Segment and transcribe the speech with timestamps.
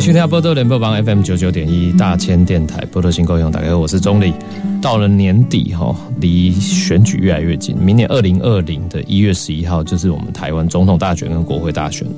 [0.00, 4.32] 去听波多联播榜 FM 九九点一大千电台波多新够用，大家好，我是钟理。
[4.80, 12.08] 到了年底哈，离选举越来越近，明年二零二零的一月十一号就是我们台湾总统大选跟国会大选。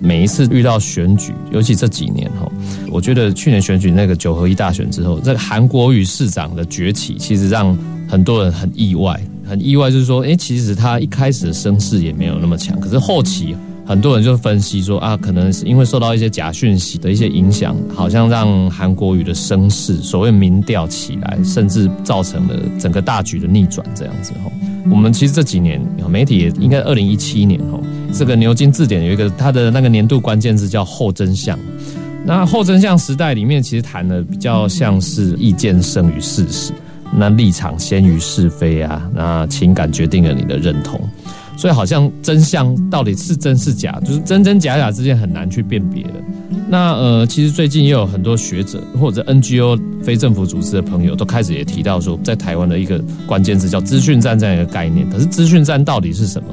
[0.00, 2.48] 每一次遇到选举，尤其这几年哈，
[2.92, 7.76] 我觉得去年选举那个九合一大选之后，这个韩国瑜市长的崛起，其实让
[8.08, 13.56] 很多人很意外，很意外，就是说，哎，其实他一开始的声势也没有那么强，可是后期。
[13.84, 24.50] 很多人就分析说啊，可能是因为受到一些假讯息的一些影响，好像让韩国瑜的声势，所谓民调起来，甚至造成了整个大局的逆转这样子哈。
[24.90, 27.80] 我们其实这几年媒体也应该二零一七年哈，
[28.12, 31.58] 这个牛津字典有一个它的那个年度关键字叫后真相。
[32.24, 36.72] 那后真相时代里面，其实谈的比较像是意见胜于事实，
[37.12, 41.00] 那立场先于是非啊，那情感决定了你的认同。
[41.62, 46.14] 所以好像真相到底是真是假，就是真真假假之间很难去辨别的。
[46.68, 55.08] 那呃，其实最近也有很多学者或者 NGO 非政府组织的朋友都开始也提到说，在台湾的一个关键词叫资讯战这样一个概念。
[55.08, 56.48] 可是资讯战到底是什么？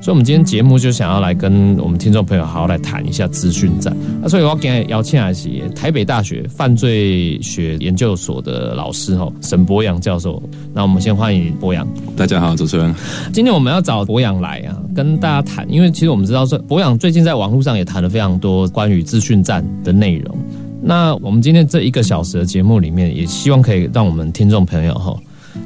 [0.00, 3.96] 所以，我们今天节目就想要来跟我们听众朋友好好来谈一下资讯战。
[4.22, 10.40] 那所以我要今天邀请的是台北大学犯罪学研究所的老师哈沈博阳教授。
[10.72, 11.86] 那我们先欢迎博阳。
[12.16, 12.94] 大家好，主持人。
[13.32, 20.38] 今天我们要找博阳来啊，跟大家谈，因为其实我们知道说博阳最近在网络上也谈了非常多关于资讯战的内容。
[20.80, 25.16] 那我们今天这一个小时的节目里面，也希望可以让我们听众朋友哈。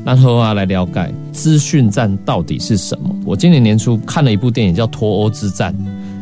[0.05, 3.15] 然后啊，来了解资讯战到底是什么？
[3.25, 5.73] 我今年年初看了一部电影叫《脱欧之战》。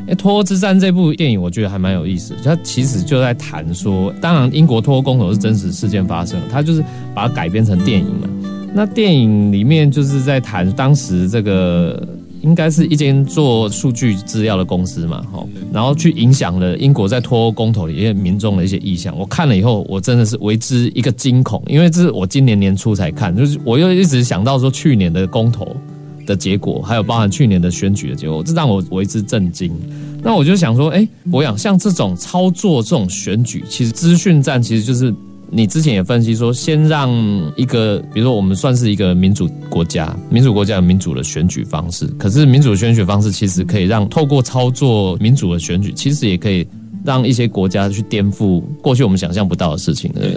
[0.09, 2.35] 哎，《脱欧之战》这部电影我觉得还蛮有意思。
[2.45, 6.83] 它其实就在谈说，当然英国脱欧公投是真实事件发生，它就是
[7.15, 8.29] 把它改编成电影嘛。
[8.75, 12.07] 那电影里面就是在谈当时这个。
[12.43, 19.17] 应该是一间做数据资料的公司嘛，哈，然后去影响了英国在脱欧公投里面民众的一些意向。
[19.19, 25.77] 我看了以后，我真的是为之一个惊恐，因为这是我今年年初才看，就是我又一直想到说去年的公投
[26.27, 29.73] 的结果，还有包含去年的选举的结果，这让我为之震惊。
[30.23, 35.15] 那我就想说，哎，我想像这种操作这种选举，其实资讯战其实就是。
[35.51, 37.11] 你之前也分析说，先让
[37.57, 46.67] 一个，比如说我们算是一个民主国家，民主国家有民主的选举方式，可是民主的选举方式其实可以让透过操作民主的选举，其实也可以
[47.05, 50.13] 让一些国家去颠覆过去我们想象不到的事情。
[50.13, 50.37] 对，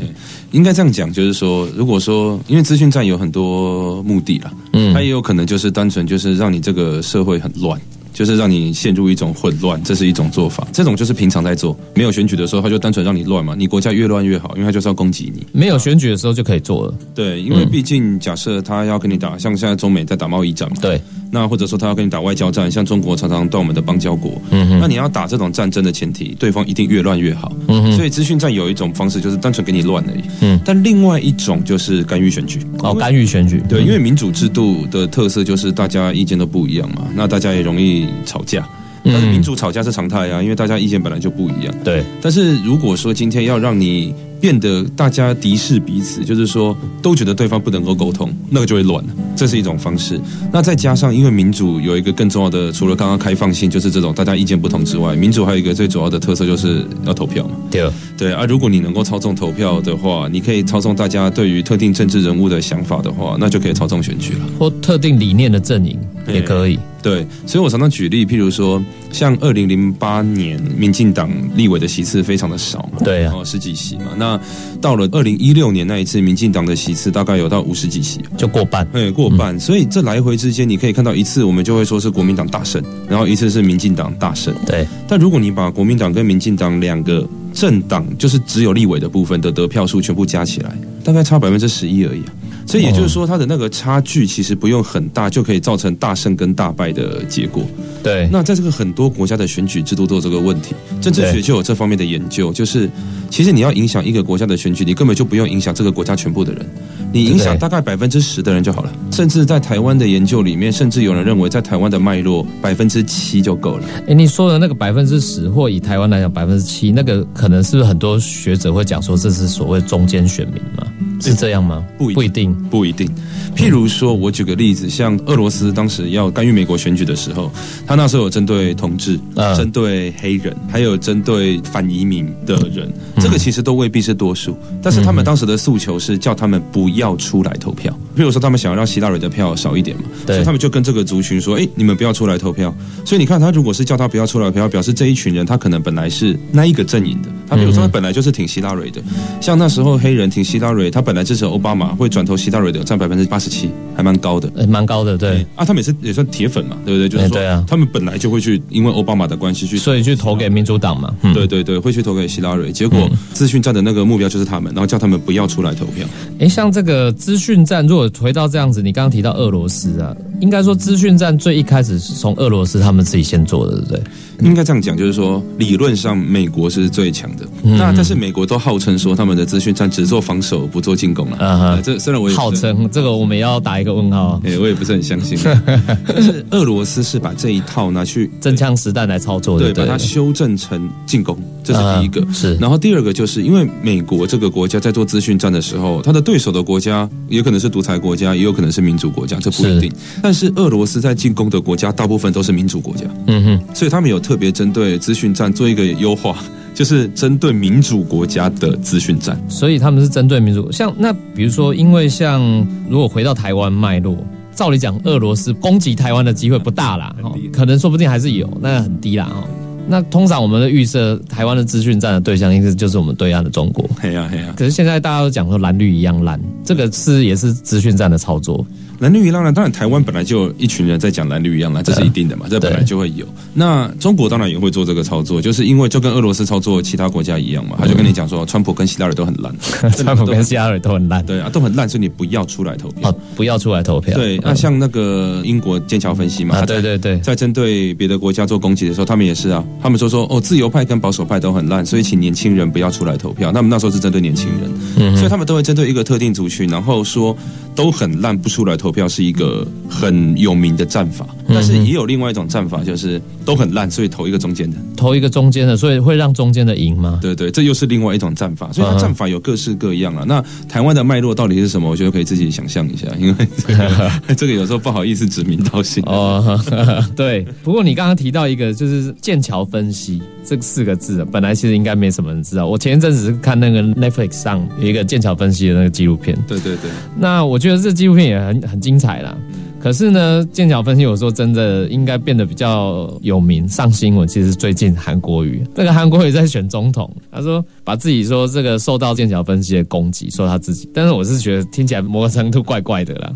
[0.52, 7.80] 应该这样讲，就是说，如果说因为资讯战有很多目的了，嗯，它也有可能就是单纯就是让你这个社会很乱。
[8.14, 10.68] 就是让你陷入一种混乱，这是一种做法。
[10.72, 13.56] 这种就是平常在做，没有选举的时候，他就单纯让你乱嘛。
[13.58, 15.46] 你国家越乱越好，因为他就是要攻击你。
[15.52, 16.94] 没有选举的时候就可以做了。
[17.16, 20.76] 对，因为毕竟假设他要跟你打，像现在中美在打贸易战嘛。
[20.82, 21.02] 对。
[21.32, 24.40] 那或者说他要跟你打外交战，像中国常常断我们的邦交国。
[24.52, 24.80] 嗯哼。
[24.80, 27.52] 那你要打这种战争的前提，对方一定越乱越好。
[27.68, 27.96] 嗯哼。
[27.96, 30.22] 所以资讯战有一种方式就是单纯给你乱而已。
[30.42, 30.60] 嗯。
[30.66, 32.60] 但另外一种就是干预选举。
[32.80, 33.64] 哦，干预选举。
[33.70, 38.68] 对，因为民主制度的特色就是大家意见都不一样嘛，那大家也容易吵架。
[39.04, 41.74] 但是民主吵架是常态啊，因为大家意见本来就不一样。
[41.84, 42.04] 对。
[42.22, 49.10] 但是如果说今天要让你变得大家敌视彼此，就是说都觉得对方不能够沟通，那个就会乱了。
[49.42, 50.22] 这是一种方式。
[50.54, 57.56] 那再加上，因为民主有一个更重要的，除了刚刚开放性，就是这种大家意见不同之外，民主还有一个最主要的特色，就是要投票嘛。
[57.72, 57.90] 对。
[58.16, 64.46] 对啊，如果你能够操纵投票的话，你可以操纵大家对于特定政治人物的想法的话，那就可以操纵选举了。
[64.60, 65.98] 或特定理念的阵营
[66.34, 66.78] 也可以。
[67.02, 68.80] 对，所以我常常举例，譬如说，
[69.12, 74.12] 像二零零八年，民进党立委的席次非常的少嘛，对啊，十几席嘛。
[74.16, 74.40] 那
[74.80, 79.60] 到了二零一六年那一次，民进党的席次大概有到五十几席，就过半，对，过半。
[79.60, 82.80] 所以这来回之间，你可以看到一次我们就会说是国民党大胜，
[83.10, 84.54] 然后一次是民进党大胜。
[84.68, 90.72] 对，但如果你把国民党跟民进党两个政党，就是只有立委的部分的得票数全部加起来，
[91.04, 92.22] 大概差百分之十一而已。
[92.72, 97.66] 所以也就是说，它的那个差距其实不用很大，就可以造成大胜跟大败的结果。
[98.02, 98.30] 对。
[98.32, 102.90] 那在这个很多国家的选举制度都有这个问题，政治学就有这方面的研究，就是
[103.30, 106.66] 其实你要影响一个国家的选举，你根本就不用影响这个国家全部的人，
[107.12, 108.94] 你影响大概百分之十的人就好了。
[109.12, 113.84] 甚至在台湾的研究里面，甚至有人认为在台湾的脉络百分之七就够了。
[114.08, 120.88] 哎，你说的那个百分之十，或以台湾来讲百分之七，那个可能是不是很多学者会讲说这是所谓中间选民嘛？
[121.22, 121.84] 是这样吗？
[121.98, 123.06] 不一定不一定。
[123.06, 123.10] 不一定。
[123.54, 127.52] 譬如说，我举个例子，像俄罗斯当时要干预美国选举的时候，
[127.86, 134.58] 他那时候有针对同志、嗯针对黑人，还有针对反移民的人，这个其实都未必是多数。
[134.82, 137.92] 但是他们当时的诉求是叫他们不要出来投票。
[138.16, 142.74] 譬如说，他们想要让希拉里的票少一点嘛，所以他们就跟这个族群说：“哎，你们不要出来投票。”
[143.06, 149.02] 所以你看，他如果是叫他不要出来投票，表示这一群人他可能本来是那一个阵营的，他比如说他本来就是挺希拉蕊的，
[149.42, 154.52] 像那时候黑人挺希拉蕊，他本来支持奥巴马，会转投希拉蕊的有占百分之八十七，还蛮高的。
[154.56, 157.10] 呃，蛮高的，对，啊，他们也是也算铁粉嘛，对不对？
[157.10, 161.14] 就是说，他们本来就会去因为奥巴马的关系去，所以去投给民主党嘛。
[161.22, 162.72] 嗯，对对对，会去投给希拉瑞。
[162.72, 166.06] 结果资讯站的那个目标就是他们，然后叫他们不要出来投票。
[166.40, 174.02] 哎，像这个资讯站，如果回到这样子，你刚刚提到俄罗斯啊，应该说资讯站最一开始是从俄罗斯他们自己先做的，对不对？
[174.42, 177.78] 应该这样讲，就是说理论上美国是最强的，嗯。
[177.78, 181.38] 那但是美国都号称说他们的资讯战只做防守不做进攻了。
[181.38, 181.66] 啊哈。
[181.72, 185.38] 呃这虽然我也号称这个我们要打一个问号， 哎、我也不是很相信，
[186.08, 192.22] 但是俄罗斯是把这一套拿去真枪实弹来操作的，对，把它修正成进攻，这是第一个。
[192.22, 192.56] 啊是。
[192.56, 199.92] 然后第二个就是因为美国这个国家在做资讯战的时候，他的对手的国家也可能是独裁国家，也有可能是民主国家，这不一定。
[200.22, 206.38] 但是俄罗斯在进攻的国家大部分都是民主国家，嗯哼，所以他们有特别针对资讯站做一个优化，
[206.74, 209.40] 就是针对民主国家的资讯站。
[209.50, 212.42] 所以他们是针对民主，像那比如说，因为像
[212.90, 214.18] 如果回到台湾脉络。
[214.54, 219.48] 照理讲，俄罗斯攻击台湾的机会不大啦，哦可能说不定还是有，那很低啦哦。
[219.88, 223.90] 那通常我们的预设，台湾的资讯站的对象应该就是我们对岸的中国。
[224.00, 228.64] 嘿呀嘿呀，可是现在大家都讲说蓝绿一样烂，这个是也是资讯站的操作。
[229.02, 233.26] 蓝绿一样呢，当然台湾本来就有一群人在讲蓝绿一样了，这是一定的嘛，这本来就会有。
[233.52, 239.52] 那中国当然也会做这个操作，就是因为就跟俄罗斯操作其他国家一样嘛，他就跟你讲说，川普跟希拉里都很烂，
[239.98, 243.10] 川普跟希拉里都很烂，对啊，都很烂，所以你不要出来投票。
[243.10, 244.14] 哦，不要出来投票。
[244.14, 253.52] 对，那嗯像那个英国剑桥分析嘛，对对对，在针对别的国家做攻击的时候，他们也是啊，他们说说哦，自由派跟保守派都很烂，所以请年轻人不要出来投票。
[253.52, 257.36] 他们那时候是针对年轻人，嗯所以他们都会针对一个特定族群，然后说
[257.76, 261.26] 都很烂，不出来投票是一个很有名的战法。
[261.54, 264.78] 但是也有另外一种战法，就是都很烂，所以投一个中间的。
[264.96, 267.20] 投一个中间的，所以会让中间的赢吗？
[267.22, 270.24] 对对，这又是另外一种战法，所以它嗯战法有各式各样啊。
[270.26, 271.90] 那台湾的脉络到底是什么？
[271.90, 276.02] 我觉得可以自己想象一下，因为这 个这个有时候不好意思指名道姓。
[276.06, 276.58] 哦，
[277.18, 277.46] 对。
[277.64, 282.68] 不过你刚刚提到一个，就是剑桥分析这四个字，本来其实应该没什么人知道。
[282.68, 289.38] 我前一阵子是看那个 Netflix 上有一个剑桥分析的那个纪录片，对对对，那我觉得这纪录片也很很精彩啦。
[289.80, 294.28] 可是呢，剑桥分析我说真的应该变得比较有名，上新闻。
[294.28, 303.34] 其实最近韩国瑜，这个韩国瑜在选总统，他说把自己说这个受到剑桥分析的攻击，说他自己，但是我是觉得听起来某个程度怪怪的啦。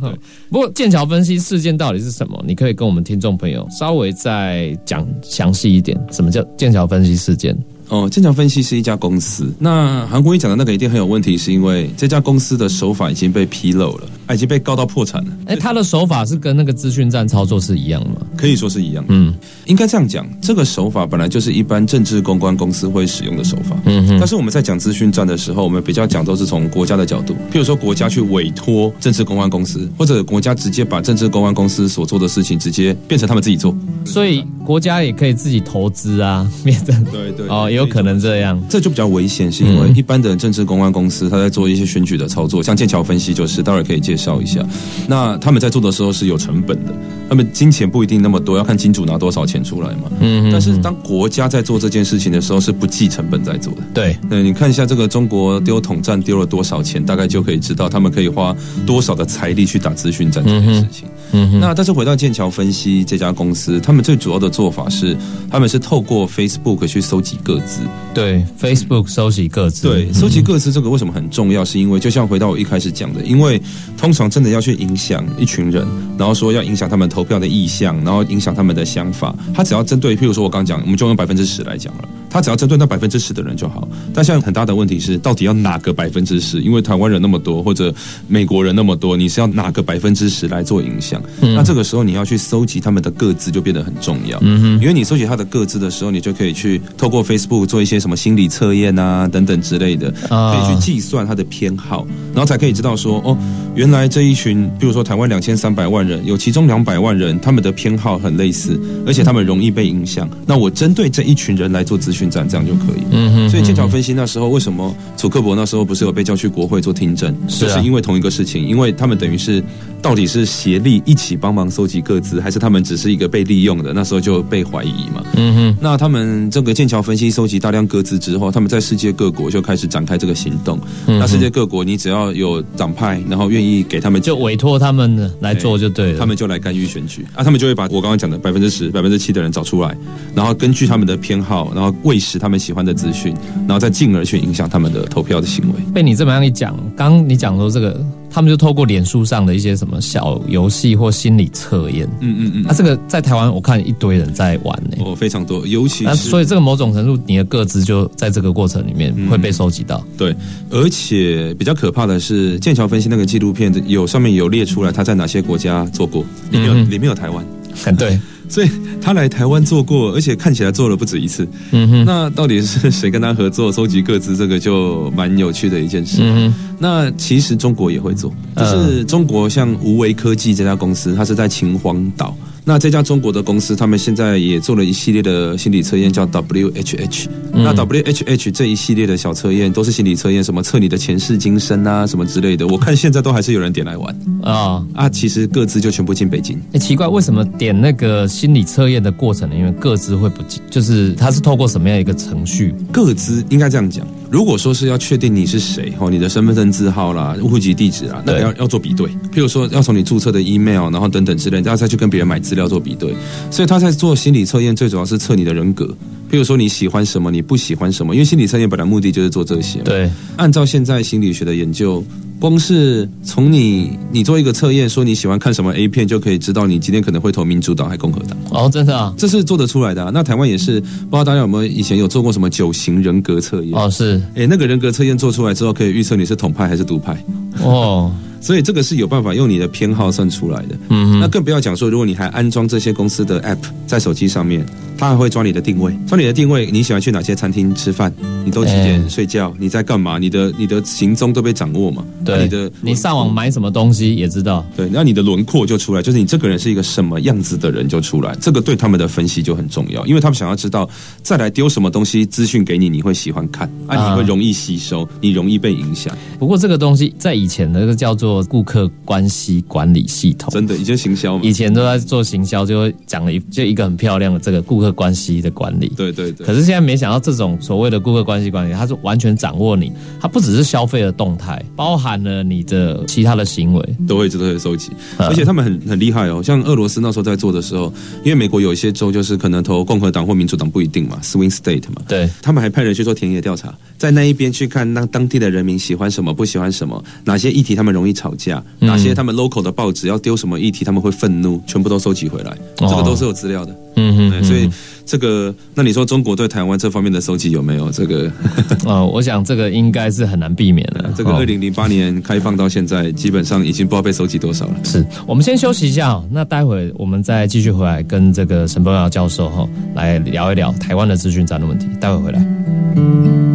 [0.50, 2.44] 不过剑桥分析事件到底是什么？
[2.47, 7.57] 你可以跟我们听众朋友稍微再讲详细一点，什么叫剑桥分析事件？
[7.89, 9.52] 哦，剑桥分析是一家公司。
[9.59, 15.31] 那韩国瑜讲的那个一定很有问题，是因为这家公司的手法已经被披露了，啊已经被告到破产了。
[15.45, 18.15] 哎，他的手法是跟那个资讯站操作是一样的吗？
[18.35, 19.33] 可以说是一样，嗯
[19.65, 23.75] 应该这样讲，这个手法本来就是一般政治公关公司会使用的手法。
[23.85, 33.75] 嗯哼但是我们在讲资讯站的时候，我们比较讲都是从国家的角度，譬如说国家去委托政治公关公司，或者国家直接把政治公关公司所做的事情直接变成他们自己做。
[34.05, 38.61] 所以国家也可以自己投资啊， 变成对对哦，也有可能这样。
[38.69, 44.66] 这就比较危险，是因为一般的政治公关公司，他在做一些选举的操作，像剑桥分析就是，待会可以介绍一下。
[45.07, 46.94] 那他们在做的时候是有成本的，
[47.30, 50.12] 他们金钱不一定那么多，要看金主拿多少钱出来嘛。
[50.19, 53.81] 嗯但是当国家在做这件事情的时候，是不计成本在做的。
[53.94, 58.56] 对，对，你看一下这个中国丢统战丢了多少钱，大概就可以知道他们可以花
[58.86, 61.07] 多少的财力去打资讯战这件事情。
[61.31, 65.18] 嗯哼，那但是回到剑桥分析这家公司，他们最主要的做法是，
[65.50, 67.81] 他们是透过 Facebook 去搜集各自。
[68.14, 71.66] 对，Facebook 搜集各自，对，搜集各自这个为什么很重要？
[71.66, 73.62] 是因为就像回到我一开始讲的，因为
[74.06, 75.83] 通常真的要去影响一群人，
[76.16, 83.88] 然后说要影响他们投票的意向，然后影响他们的想法，他只要针对，譬如说我刚讲，我们就用百分之十来讲了，他只要针对那百分之十的人就好。
[84.14, 86.62] 但现在很大的问题是，到底要哪个百分之十？
[86.62, 87.92] 因为台湾人那么多，或者
[88.28, 91.19] 美国人那么多，你是要哪个百分之十来做影响？
[91.42, 94.38] 那这个时候你要去搜集他们的各自就变得很重要。
[94.44, 103.35] 嗯哼，因为你搜集他的各自的时候，你就可以去透过 Facebook 做一些什么心理测验啊等等之类的，啊可以去计算他的偏好，然后才可以知道说哦，
[103.75, 110.29] 原来这一群，比如说台湾两千三百万人，有其中两百万人他们的偏好很类似，而且他们容易被影响。
[110.45, 113.03] 那我针对这一群人来做资讯站，这样就可以。
[113.11, 113.49] 嗯哼。
[113.49, 119.61] 所以剑桥分析那时候为什么楚克伯那时候不是有被叫去国会做听证，就是因为同一个事情，因为他们等于是
[120.01, 123.91] 到底是协力一起帮忙搜集各自，还是他们只是一个被利用的？
[123.91, 125.21] 那时候就被怀疑嘛。
[125.35, 125.77] 嗯哼。
[125.81, 130.79] 那他们这个剑桥分析收集大量各自之后，他们在世界各国就开始展开这个行动。
[131.05, 139.95] 那世界各国，你只要有党派，然后愿意给他们，就委托他们来做就对了，他们就来干预选举啊，他们就会把我刚刚讲的百分之十、百分之七的人找出来，
[140.34, 143.34] 然后根据他们的偏好，然后喂食他们喜欢的资讯，
[143.68, 145.94] 然后再进而去影响他们的投票的行为。
[145.94, 148.00] 被你这么样一讲，刚你讲说这个。
[148.35, 160.35] 他们就透过脸书上的一些什么小游戏或心理测验，嗯嗯嗯，那这个在台湾我看一堆人在玩呢，哦，非常多，尤其是所以这个某种程度你的个资就在这个过程里面会被收集到，对，
[160.69, 167.45] 而且比较可怕的是剑桥分析那个纪录片有上面有列出来他在哪些国家做过，里面有里面有台湾，
[167.97, 168.19] 对。
[168.47, 168.69] 所以
[169.01, 171.47] 他来台湾做过，而且看起来做了不止一次。
[171.71, 174.37] 嗯哼，那到底是谁跟他合作收集各自？
[174.37, 176.18] 这个就蛮有趣的一件事。
[176.21, 182.35] 嗯哼，那其实中国也会做，就是中国像无为科技这家公司，它是在秦皇岛。
[182.67, 187.27] 那这家中国的公司，他们现在也做了一系列的心理测验，叫 WHH。
[187.53, 192.65] 那 WHH 这一系列的小测验都是心理测验，什么测你的前世今生啊，什么之类的。
[192.65, 195.07] 我看现在都还是有人点来玩啊啊！
[195.07, 196.59] 其实各自就全部进北京。
[196.73, 199.55] 哎，奇怪，为什么点那个心理测验的过程呢？
[199.55, 202.73] 因为各自会不进，就是它是透过什么样一个程序？
[202.91, 204.05] 各自应该这样讲。
[204.35, 209.07] 如果说是要确定你是谁，哦，你的身份证字号啦、户籍地址啊，那要要做比对。
[209.31, 213.15] 譬如说，要从你注册的 email，然后等等之类，要再去跟别人买资料做比对。
[213.49, 215.89] 所以他在做心理测验，最主要是测你的人格。
[216.35, 219.80] 譬如说你喜欢什么，你不喜欢什么，因为心理测验本来目的就是做这些。
[219.80, 222.04] 对，按照现在心理学的研究。
[222.37, 228.37] 光是从你你做一个测验，说你喜欢看什么 A 片，就可以知道你今天可能会投民主党还共和党。
[228.51, 230.04] 哦，真的啊，这是做得出来的。
[230.04, 233.73] 啊那台湾也是，不知道大家有没有以前有做过什么九型人格测验？
[233.80, 234.21] 哦，是。
[234.35, 237.18] 哎，那个人格测验做出来之后，可以预测你是统派还是独派。
[237.63, 238.11] 哦。
[238.45, 240.78] 所以这个是有办法用你的偏好算出来的。
[240.90, 244.64] 嗯，那更不要讲说，如果你还安装这些公司的 App 在手机上面，
[244.99, 248.14] 它还会抓你的定位，抓你的定位，你喜欢去哪些餐厅吃饭，
[248.45, 252.06] 你都几点睡觉，你在干嘛，你的你的行踪都被掌握嘛？
[252.23, 254.64] 对，你的你上网买什么东西也知道。
[254.78, 258.35] 对，那你的轮廓就出来，就是你这个人是一个什么样子的人就出来。
[258.40, 260.87] 这个对他们的分析就很重要，因为他们想要知道
[261.23, 266.16] 再来丢什么东西资讯给你，你会喜欢看，啊，你会容易吸收，你容易被影响。
[266.37, 269.25] 不过这个东西在以前那个叫做顾客关。
[269.35, 275.92] 系管理系统真的以前行销，以前都在做行销，就会讲了一就一个很漂亮的这个顾客关系的管理。
[275.97, 276.45] 对对对。
[276.45, 284.92] 可是现在没想到这种所谓的顾客关系管理，它是完全掌握你，它不只是消费的动态，包含了你的其他的行为，都会都会收集。
[285.18, 287.92] 而且他们很很厉害哦，像俄罗斯那时候在做的时候，
[288.23, 292.01] 因为美国有一些州就是可能投共和党或民主党不一定嘛，swing state 嘛。
[292.07, 292.30] 对。
[292.42, 299.13] 他们还派人去做田野调查，在那一边去看那当地的人民喜欢什么，不喜欢什么，哪些议题他们容易吵架，哪些。
[299.13, 303.75] 他们 local 的报纸要丢什么议题，他们会愤怒，全部都收集回来，这个都是有资料的。
[303.97, 304.69] 嗯哼，所以
[305.05, 308.29] 这个，那你说中国对台湾这方面的收集有没有这个？
[308.85, 311.09] 啊，我想这个应该是很难避免的。
[311.15, 314.75] 这个二零零八年开放到现在，基本上已经不知道被收集多少了。
[314.83, 319.65] 是我们先休息一下，那待会我们再继续回来跟这个沈博尧教授哈
[319.95, 321.87] 来聊一聊台湾的资讯站的问题。
[322.01, 323.55] 待会回来。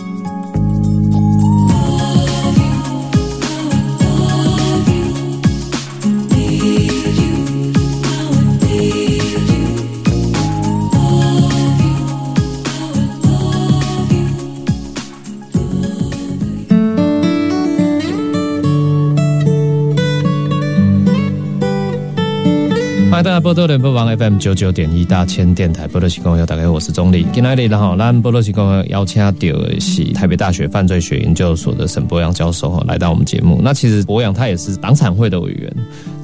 [23.23, 27.23] 大家波多联播网 FM 九九点一大千电台波多西公友，大家好，我是钟礼。
[27.31, 33.61] 今天然后咱波多西公友邀请到的是台北大学犯罪学研究所的沈博阳教授哈，来到我们节目。
[33.63, 35.71] 那其实博阳他也是党产会的委员。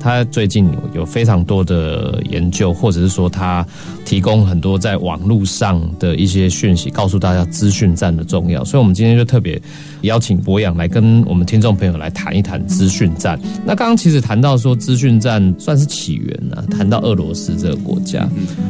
[0.07, 3.65] 他最近有非常多的研究，或者是说他
[4.05, 8.63] 提供很多在网络上的一些讯息，告诉大家资讯站的重要。
[8.63, 9.61] 所以，我们今天就特别
[10.03, 13.37] 邀请博洋来跟我们听众朋友来谈一谈资讯站。
[13.65, 18.25] 那刚刚其实谈到说资讯站算是起源啊，谈到俄罗斯这个国家，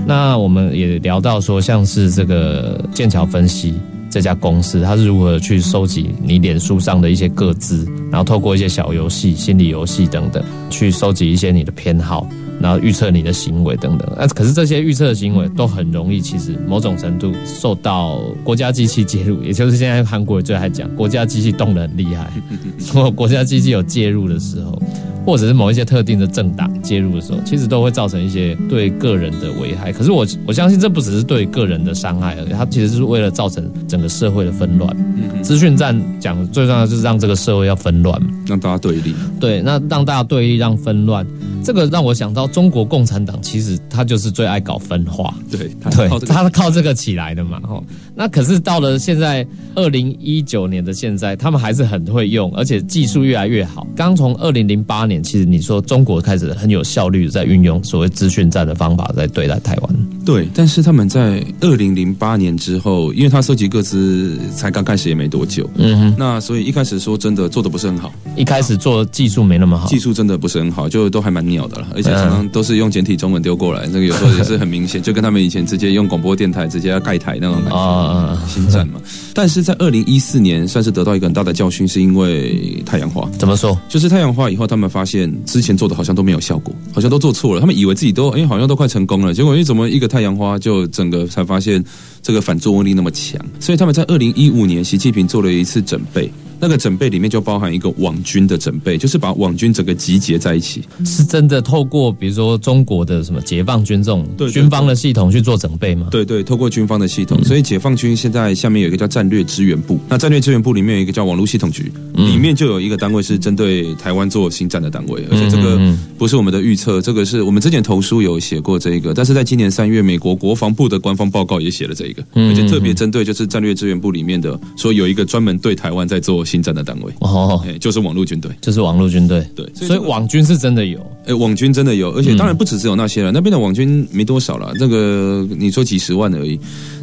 [0.07, 3.75] 那我们也聊到说像是这个剑桥分析。
[4.09, 12.27] 这家公司它是如何去收集你脸书上的一些个资，然后透过一些小游戏、心理游戏等等，去收集一些你的偏好，
[12.61, 14.07] 然后预测你的行为等等。
[14.17, 22.31] 那可是这些预测的行为都很容易，其实某种程度受到国家机器介入，也就是现在韩国最爱讲国家机器动得很厉害。
[22.93, 24.81] 如果国家机器有介入的时候。
[25.27, 29.91] 或者是某一些特定的政党介入的时候，其实都会造成一些对个人的危害。
[29.91, 34.95] 可是我我相信这不只是对个人的伤害而已，它其实是为了造成整个社会的纷乱。
[35.43, 39.13] 资讯战讲最重要的就是让这个社会要纷乱，让大家对立。
[39.37, 41.27] 对，那让大家对立，让纷乱。
[41.67, 45.33] 这个让我想到中国共产党，其实他就是最爱搞分化。
[45.51, 47.59] 对，对，他是靠这个起来的嘛。
[47.59, 47.83] 哈，
[48.15, 49.45] 那可是到了现在
[49.75, 53.85] 二零一九年的现在，他们还是很会用，而且技术越来越好。
[53.97, 55.17] 刚从二零零八年。
[55.27, 60.47] 其实你说中国开始很有效率的在运用所谓资讯战的方法在对待台湾，对。
[60.53, 66.15] 但是他们在二零零八年之后，因为他收集各自才刚开始也没多久，嗯哼。
[66.17, 79.01] 那所以一开始说真的做的不是很好，一开始做技术没那么好，技术真的不是很好，就都还蛮鸟的了，而且常常都是用简体中文丢过来，那个有时候也是很明显，就跟他们以前直接用广播电台直接要盖台那种感觉啊，新战嘛。
[79.33, 83.77] 但是在二零一四年算是得到一个很大的教训，是因为太阳花怎么说？
[83.89, 87.59] 就是太阳花以后，他们发现之前做的好像都没有效果，好像都做错了。
[87.59, 91.83] 他们以为自己都哎，好像都快成功了，结果哎，怎么一个太阳花就整个才发现
[92.21, 93.39] 这个反作用力那么强？
[93.59, 96.31] 所以他们在二零一五年，习近平做了一次准备。
[96.59, 106.07] 那个整备里面就包含一个网军的整备，就是把网军整个集结在一起，是真的透过比如说中国的什么解放军这种军方的系统去做整备吗？
[106.11, 115.79] 对对，透过军方的系统，所以解放军现在下面有一个叫战略支援部，那战略支援部里面有一个叫网络系统局，里面就有一个单位是针对台湾做新战的单位，而且这个
[116.17, 127.13] 不是我们的预测，这个是我们之前投书有写过这个，但是在今年三月，美国国防部的官方报告也写了这个，而且特别针对就是战略支援部里面的，说有一个专门对台湾在做新战的单位。
[127.19, 136.57] 哦，就是网络军队，就是网络军队，对，所以网军是真的有，哎，网军真的有，而且当然不只只有那些了，那边的网军没多少了，那个你说几十万而已。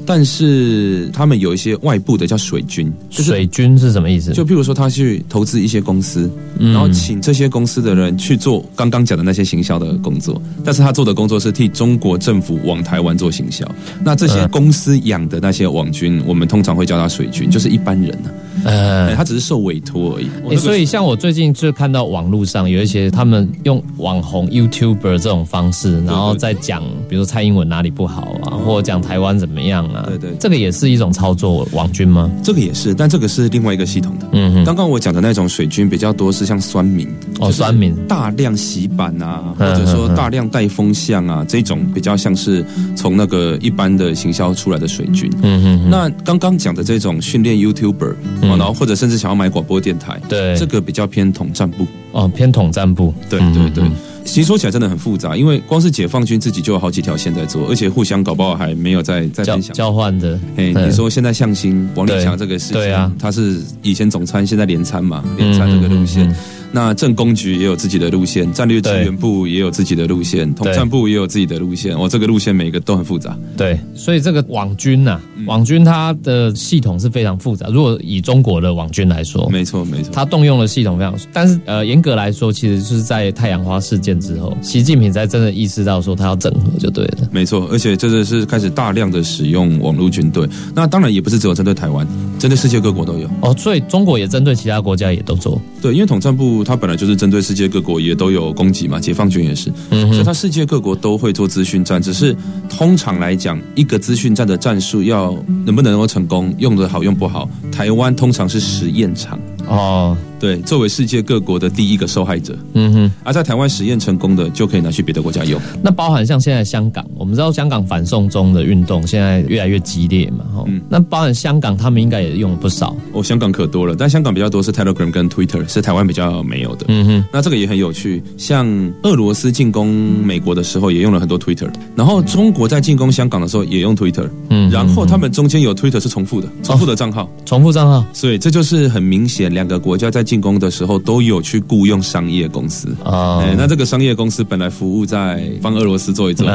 [0.07, 4.33] 但是他们有一些外部的叫水军，水军是什么意思？
[4.33, 13.67] 就譬如说他去投资一些公司，然后请这些公司的人去做刚刚讲的那些行销的工作，但是他做的工作是替中国政府往台湾做行销。
[14.03, 18.31] 那这些公司养的那些网军，我们通常会叫他水军，就是一般人呢，
[18.65, 20.57] 呃，他只是受委托而已。
[20.57, 30.05] 所以像我最近就看到网络上有一些他们用网红 YouTuber 这种方式，然后再讲，比如蔡英文哪里不好啊，或者讲台湾怎么样啊。
[30.09, 32.31] 对对，这个也是一种操作网军吗？
[32.43, 34.27] 这个也是，但这个是另外一个系统的。
[34.33, 42.65] 嗯哼，刚刚我讲的那种水军比较多是像酸民哦，酸民大量洗版啊，或者说大量带风向啊，这种比较像是
[42.97, 45.31] 从那个一般的行销出来的水军。
[45.43, 53.85] 嗯哼，那刚刚讲的这种训练 YouTuber，然后或者甚至想要买广播电台，对，这个比较偏统战部哦，偏统战部，对对对。
[54.25, 60.39] 其实说起来真的很复杂，因为光是解放军自己就有好几条线在做，而且互相搞不好还没有在在分享交换的。
[60.57, 66.35] 哎，你说现在向心王立强这个事情，对啊，他是以前总参，现在连参嘛，连参这个路线。
[66.75, 71.97] 那政工局也有自己的路线，战略支援部也有自己的路线，统战部也有自己的路线。
[71.97, 73.39] 我这个路线每一个都很复杂。
[73.57, 77.69] 对，所以这个网军呐，网军它的系统是非常复杂。
[77.69, 87.29] 如果以中国的网军来说，没错没错，它动用的系统非常，但是呃，严格来说，其实是在太阳花事件之后，习近平才真的意识到说他要整合就对了。
[87.31, 90.45] 没错，而且这个是开始大量的使用网络军队。
[90.75, 92.05] 那当然也不是只有针对台湾，
[92.37, 93.31] 针对世界各国都有。
[93.43, 95.63] 哦，所以中国也针对其他国家也都做。
[95.81, 97.45] 对，因为统战部它本来就是针对。
[97.45, 102.35] 世界各国也都有攻击嘛，解放军也是，所以它世界各国都会做资讯战，只是
[102.71, 110.17] 通常来讲，一个资讯战的战术要能不能够成功，用的好用不好，台湾通常是实验场哦。
[110.41, 115.59] 对，作为世界各国的第一个受害者，嗯哼，而在台湾实验成功的，就可以拿去别的国家用。
[115.83, 122.95] 那包含像现在香港，我们知道香港反送中的运动现在越来越激烈嘛，哈，那包含香港，他们应该也用了不少。
[123.13, 126.85] 哦，香港可多了，但香港比较多是 Telegram 跟 Twitter，是台湾比较没有的。
[126.89, 128.67] 嗯哼，那这个也很有趣，像
[129.03, 129.89] 俄罗斯进攻
[130.23, 142.89] 美国的时候也用了很多 Twitter，然后中国在进攻香港的时候也用 Twitter，嗯，然后他们中间有 Twitter 是重复的，重复的账号，重复账号，所以这就是很明显两个国家在进攻的时候都有去雇佣商业公司。
[143.05, 146.47] 哦哎，那这个商业公司本来服务在帮俄罗斯做一做，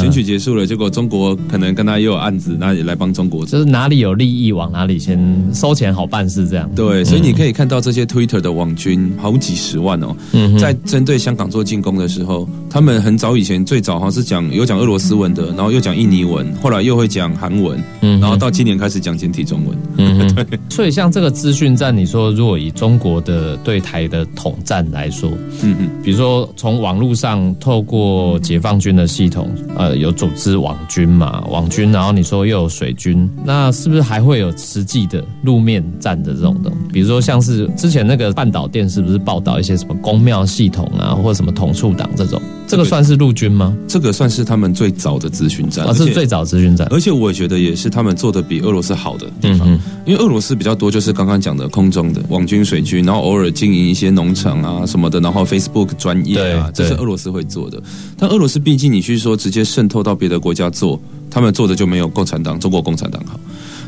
[0.00, 3.58] 选举结束了，结果中国可能跟他也有案子，那也来帮中国做。
[3.58, 5.18] 就是哪里有利益往哪里先
[5.52, 6.68] 收钱好办事这样。
[6.74, 19.78] 对，所以你可以看到这些 Twitter 的网军好几十万哦，嗯在针对香港做进攻的时候，他们很早以前最早好像是讲有讲俄罗斯文的，然后又讲印尼文，后来又会讲韩文，嗯然后到今年开始讲简体中文。
[19.96, 25.28] 嗯 对，所以像这个资讯站，你说如果以中国的对台的统战来说，
[25.60, 36.78] 嗯嗯，比如说从网络上透过解放军的系统，呃，有组织网军嘛，网军，然后你说又有水军，那是不是还会有实际的路面战的这种东西？
[36.92, 43.74] 比如说像是之前那个半岛电是不是报道一些什么公庙系统啊，或者什么统促党这种，这个算是陆军吗？
[43.88, 46.86] 这个算是他们最早的咨询站，啊，而是最早咨询站。
[46.90, 57.82] 而且我也觉得也是他们做的比俄罗斯好的地方，嗯因为俄罗斯比较多就是刚刚讲的空中的网军、水军，然后偶尔经营一些农场啊什么的，然后 Facebook 专业啊，这是俄罗斯会做的。
[58.18, 61.00] 但俄罗斯毕竟你去说直接渗透到别的国家做，
[61.30, 63.38] 他们做的就没有共产党、中国共产党好，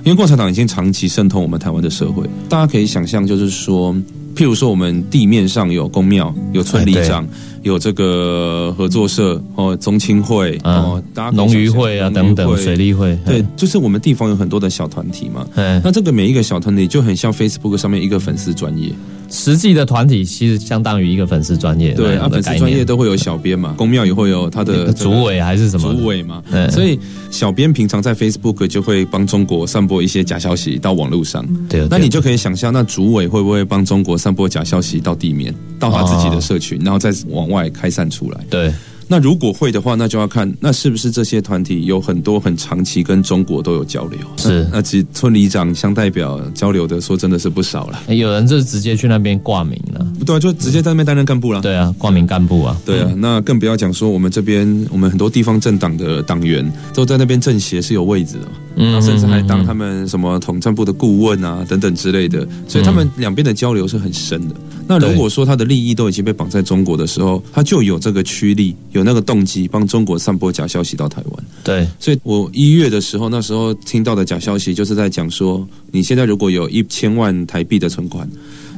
[0.05, 2.29] 因为共产党已经长期渗透我们台湾的社会。
[2.49, 3.95] 大家可以想象，就是说，
[4.35, 7.27] 譬如说我们地面上有公庙、有村里长。
[7.63, 11.03] 有这个合作社哦，中青会哦，
[11.35, 15.47] 农渔会啊等等，水利会，对，就是我们地方有很多的小团体嘛。
[15.57, 18.91] 嗯，那这个每一个小团体就很像 Facebook 上面一个粉丝专业，
[19.31, 25.95] 实际的团体其实相当于一个粉丝专业，对，啊，粉丝专业都会有小编嘛，公庙也会有他的主委还是什么？
[25.95, 26.71] 主委嘛，嗯。
[26.71, 26.99] 所以
[27.31, 38.41] 小编平常在 Facebook 就会帮中国散播一些假消息到网络上，对，那你就可以想象，那主委会不会帮中国散播假消息到地面，到他自己的社群，然后再往外开散出来？
[38.51, 38.73] 对。
[39.11, 44.21] 那如果会的话，那就要看那是不是这些团体有很多很长期跟中国都有交流。
[44.37, 48.01] 是那其实村里长、乡代表交流的，说真的是不少了。
[48.15, 51.61] 有人就直接去那边挂名了，对啊，就直接在那边担任干部了。
[51.61, 52.81] 对啊，挂名干部啊。
[52.87, 64.55] 对啊，那更不要讲说我们这边，我们很多地方政党的党员都在那边政协是有位置的，嗯然后甚至还当他们什么统战部的顾问啊等等之类的，所以他们两边的交流是很深的。
[64.87, 71.45] 那如果说他的利益都已经被绑在中国的时候，他就有这个驱力，有那个动机帮中国散播假消息到台湾。
[71.63, 78.29] 对，所以我一月的时候，那时候听到的假消息就是在讲说，你现在如果有一千万台币的存款，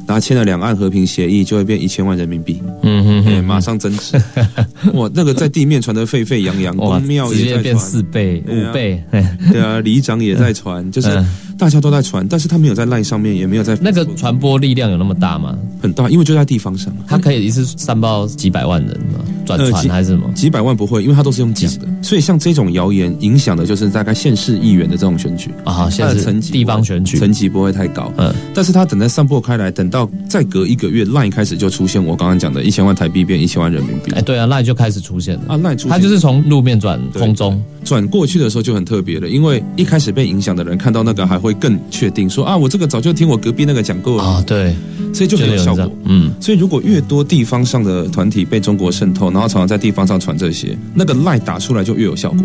[0.07, 2.61] 然后签了两岸和平协议，就会变一千万人民币。
[2.81, 4.21] 嗯哼哎，哼，马上增值，
[4.93, 11.25] 哇，那个在地面传得沸沸扬扬，哇公庙也在传，四倍、五倍，嘿对啊，里长也在传， 就是嗯
[11.57, 15.57] 大家都在传，但是他没有在 line 上面，也没有在那个传播力量有那么大吗？
[15.81, 19.19] 很大，因为就在地方上，它可以一次散包几百万人吗？
[19.45, 20.31] 转传还是什么？
[20.33, 25.51] 几百万不会，因为他都是用讲的，所以像这种谣言影响的就是大概县市议员的这种选举。
[25.63, 34.11] 啊，现在是层级地方选举，层级不会太高，嗯，但是他等待散播开来，等到再隔一个月，line 开始就出现我刚刚讲的一千万台币变一千万人民币。
[34.13, 35.89] 哎，对啊，赖就开始出现了，啊，line 出现。
[35.89, 44.75] 它就是从路面转空中，转过去的时候就很特别了，因为一开始被影响的人看到那个还会更确定说啊，我这个早就听我隔壁那个讲过了，啊，对，
[45.13, 45.91] 所以就很有效果。
[46.05, 52.39] 嗯，所以如果越多地方上的团体被中国渗透，然后常常在地方上传这些，那个赖打出来就越有效果。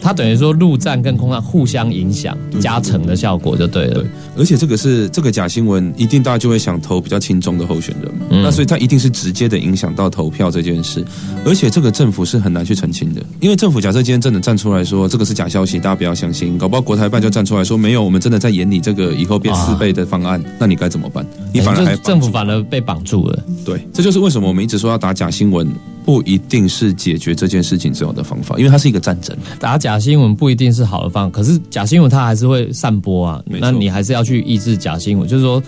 [0.00, 4.04] 它等于说陆战跟空战互相影响，加成的效果就对了对。，
[4.38, 11.04] 而且这个是这个假新闻，一定大家就会想投比较轻中的候选人，嗯那所以它一定是直接的影响到投票这件事，
[11.44, 21.26] 而且这个政府是很难去澄清的，因为政府假设今天真的站出来说这个是假消息，大家不要相信，搞不好国台办就站出来说没有，我们真的在演你这个以后变四倍的方案，那你该怎么办？
[21.52, 23.44] 你反而政府反而被绑住了。
[23.64, 25.66] 对，这就是为什么我们一直说要打假新闻，
[26.04, 29.34] 不一定是解决这件事情最好的方法，因为它是一个战争。
[29.58, 35.26] 打假新闻不一定是好的方法，可是假新闻它还是会散播啊那你还是要去抑制假新闻。
[35.26, 35.62] 就是说，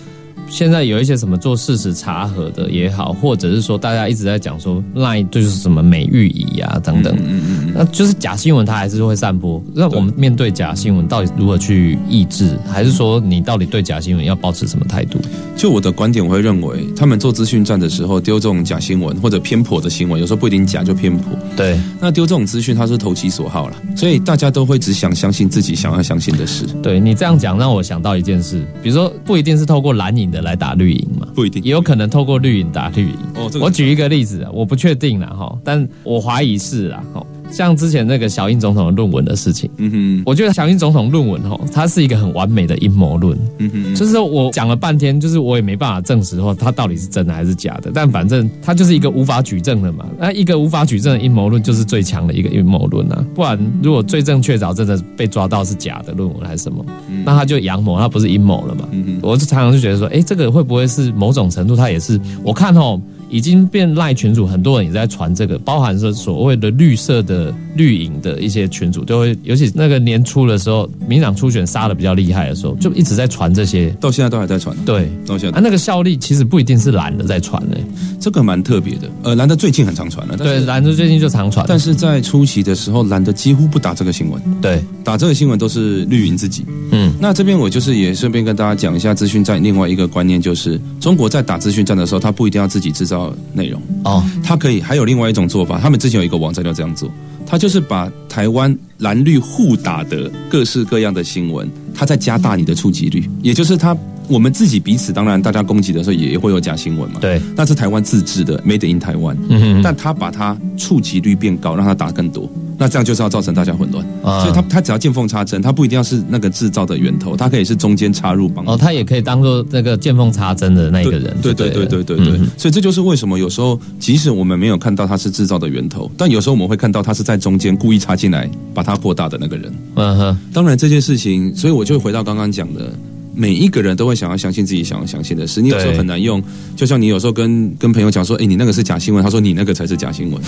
[0.47, 9.63] 现在有一些什么做事实查核的也好，或者是说大家一直在讲说 Line 就是什么美玉仪啊等等，嗯嗯嗯，那就是假新闻它还是会散播。
[9.73, 15.19] 那我们面对假新闻到底如何去抑制，还是说你到底对假新闻要保持什么态度？
[15.55, 21.37] 就我的观点，我会认为他们做资讯站的时候丢这种假新闻或者偏颇的新闻，有时候不一定假就偏颇。
[21.55, 33.17] 对，那丢这种资讯，它是投其所好了，所以大家都会只想相信自己想要相信的事，对你这样讲让我想到一件事，比如说不一定是透过蓝营的来打绿营嘛，不一定也有可能透过绿营打绿营。
[33.35, 33.49] 哦。
[33.51, 37.23] 这个我举一个例子，我不确定了哈，但我怀疑是啦哈。
[37.51, 43.37] 像之前那个小英总统的论文的事情，嗯哼，我觉得小英总统论文哦，它是一个很完美的阴谋论。
[43.59, 50.05] 嗯哼，就是说我讲了半天，就是我也没办法证实说它到底是真的还是假的，但反正它就是一个无法举证的嘛。
[50.17, 53.25] 那一个无法举证的阴谋论就是最强的一个阴谋论啊！
[53.35, 56.85] 不然如果罪证确凿，真的被抓到是假的论文还是什么，
[57.25, 58.87] 那他就阳谋，他不是阴谋了嘛？
[58.91, 62.99] 嗯哼我就常常就觉得说，哎，这个会不会是某种程度，它也是我看哦。
[63.31, 74.75] 已经变赖群主，很多人也在传这个，包含是所谓的绿色的绿营的一些群主，都会，尤其那个年初的时候，民党初选杀的比较厉害的时候，就一直在传这些，到现在都还在传。
[74.85, 75.57] 对，到现在。
[75.57, 77.81] 啊，那个效力其实不一定是蓝的在传嘞，
[78.19, 79.09] 这个蛮特别的。
[79.23, 86.65] 呃，蓝的最近很常传了，对，蓝的最近就常传，但是在初期的时候，蓝的几乎不打这个新闻，对，打这个新闻都是绿营自己。
[86.91, 93.20] 嗯，那这边我就是也顺便跟大家讲一下资讯站另外一个观念，就是中国在打资讯战的时候，他不一定要自己制造
[93.53, 93.81] 内容。
[94.03, 97.11] 哦，他可以还有另外一种做法，他们之前有一个网站就这样做，
[97.45, 103.95] 他就是把台湾蓝绿互打的各式各样的新闻，他在加大你的触及率，也就是他
[104.31, 112.49] 我们自己彼此当然大家攻击的时候也会有假新闻嘛，对，那是台湾自制的 Made in 台湾，嗯哼但他把它触及率变高，让他打更多。
[112.77, 118.65] 那这样就是要造成大家混乱，啊所以他他只要见缝插针，他不一定要是那个制造的源头，他可以是中间插入帮。
[118.65, 121.37] 哦，他也可以当做那个见缝插针的那个人。
[121.43, 129.71] 对对对对对对，所以这就是为什么有时候即使我们没有看到他是制造的源头，但有时候我们会看到他是在中间故意插进来把它扩大的那个人。
[129.95, 132.91] 嗯哼，当然这件事情，所以我就回到刚刚讲的。
[133.33, 136.41] 每一个人都会想要相信自己想要相信的事，你有时候很难用。
[136.75, 140.41] 就像你有时候跟跟朋友讲说：“哎，你那个是假新闻。”他说：“你那个才是假新闻。”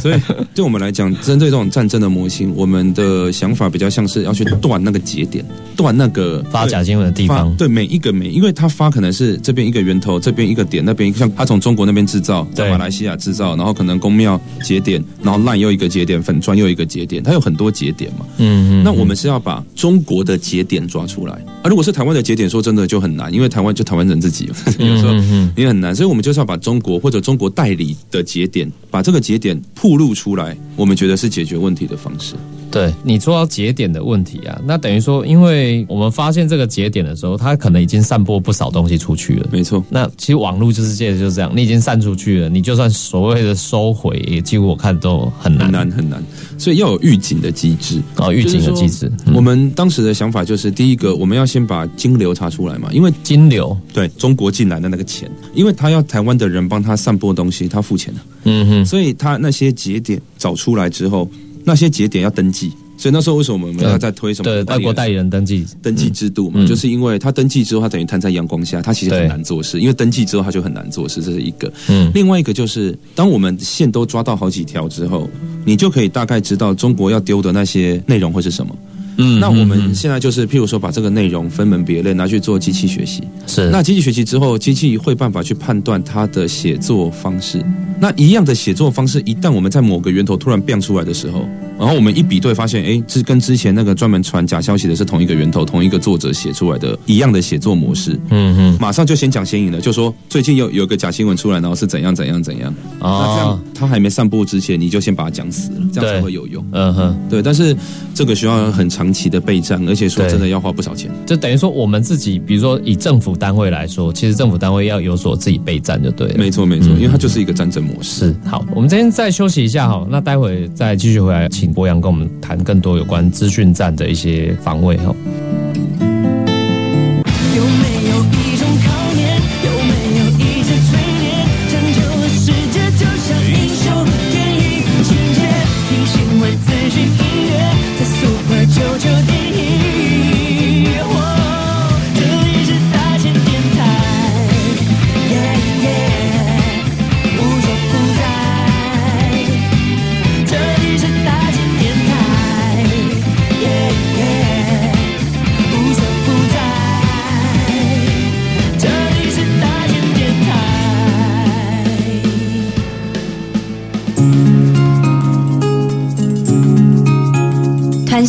[0.00, 0.20] 所以
[0.54, 5.44] 对我们来讲，针对这种战争的模型，我们的想法比较像是要去断那个节点，
[5.76, 7.54] 断那个发假新闻的地方。
[7.56, 18.26] 对每一个每，因为他发可能是这边一个源头，这边一个点，那边像他从中国那边制造，在马来西亚制造，然后可能公庙节点，然后烂又一个节点，粉砖又一个节点，它有很多节点嘛。
[18.38, 18.82] 嗯嗯。
[18.84, 22.82] 那我们是要把中国的节点抓出来，而如果是台湾的节点，说真的。
[22.92, 25.14] 就很难，因为台湾就台湾人自己， 有时候
[25.56, 32.34] 也很难，所以我们就是要把中国或者中国代理的节点，把这个节点铺露出来，我们觉得是解决问题的方式。
[32.70, 39.46] 对你说到节点的问题啊，那等于说，因为我们发现这个节点的时候，它可能已经散播不少东西出去了。
[39.52, 46.22] 没错，那其实网络就是界就是这样，你已经散出去了，你就算所谓的收回，也几乎我看都很难，很难，很难。
[46.62, 49.10] 所以要有预警的机制啊，预警的机制。
[49.34, 58.20] 我们当时的想法就是，第一个，我们要先把金流查出来嘛，因为金流对中国进来的那个钱，因为他要台湾的人帮他散播东西，他付钱的。
[58.44, 61.28] 嗯哼，所以他那些节点找出来之后，
[61.64, 62.70] 那些节点要登记。
[63.02, 64.62] 所以那时候为什么我们要在推什么？
[64.68, 69.80] 外国代理人登记登记制度嘛，就是因为他登记之后，他等于摊在阳光下，他其实很难做事。
[69.80, 71.72] 因为登记之后，他就很难做事，这是一个。
[71.88, 75.28] 嗯，另外一个就是，当我们线都抓到好几条之后，
[75.64, 78.72] 你就可以大概知道中国要丢的那些内容会是什么。
[79.16, 83.20] 嗯，那我们现在就是，譬如说，把这个内容分门别类拿去做机器学习。
[83.48, 87.60] 是，那机器学习之后，机器会办法去判断它的写作方式。
[88.00, 91.46] 那一样的写作方式，一旦我们在某个源头突然变出来的时候，
[91.82, 98.18] 然后我们一比对，发现，哎，这跟之前那个专门传假消息的是同一个源头、同一个作者写出来的一样的写作模式。
[98.30, 102.74] 嗯哼，马上就先讲先赢了，就说最近有有个假新闻出来，然后是怎样怎样怎样。
[102.98, 106.64] 那这样他还没散布之前，你就先把它讲死了，这样才会有用。
[106.72, 107.76] 嗯哼，对，但是
[108.14, 109.02] 这个需要很长。
[109.02, 111.10] 长期的备战，而且说真的要花不少钱。
[111.26, 116.34] 就等于说，我们自己，比如说以政府单位来说，其实政府单位要有所自己备战就对了。
[116.38, 118.26] 没错，没错，因为它就是一个战争模式。
[118.26, 125.14] 是好，我们今天再休息一下哈，那待会再继续回来，请博洋跟我们谈更多有关资讯站的一些防卫哈。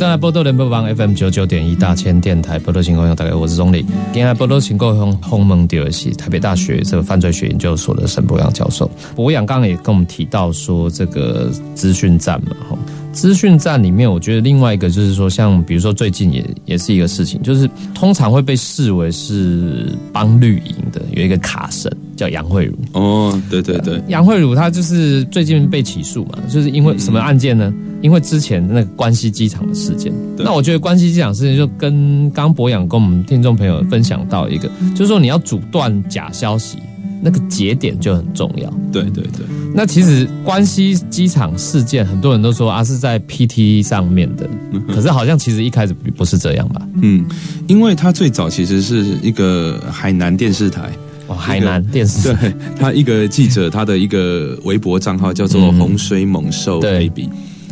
[0.00, 3.84] 回到波多联播网 FM 九九点一大千电台波多情况用，大家我是钟理。
[4.14, 8.90] 今天波多情况用轰蒙迪尔系台北大学这个犯罪学研究所的沈博阳教授。
[9.14, 12.78] 博阳刚刚也跟我们提到说，这个资讯站嘛，哈，
[13.12, 22.76] 资讯站里面，我觉得另外一个就是说，像比如说最近也也是一个事情，就是通常会被视为是帮绿营的有一个卡神叫杨慧茹。
[22.92, 27.72] 哦，对对对，杨慧茹她就是最近被起诉嘛，就是因为什么案件呢？
[28.02, 36.76] 因为之前那个关西机场的事件，那我觉得关西机场事件就跟刚博洋跟我们听众朋友分享到一个，就是说你要阻断假消息，
[37.22, 38.70] 那个节点就很重要。
[38.92, 39.46] 对对对。
[39.74, 44.48] 那其实关西机场事件，很多人都说啊是在 PT 上面的，
[44.88, 46.82] 可是好像其实一开始不是这样吧？
[47.02, 47.24] 嗯，
[47.66, 50.90] 因为它最早其实是一个海南电视台。
[51.30, 57.28] 哦，海南电视对他一个记者，他的一个微博账号叫做洪水猛兽 baby。